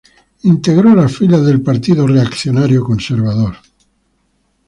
[0.45, 2.07] Integró las filas del Partido
[2.83, 3.57] Conservador.